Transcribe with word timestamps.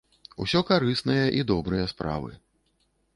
Усё 0.43 0.61
карысныя 0.69 1.25
і 1.39 1.43
добрыя 1.51 1.85
справы. 1.93 2.31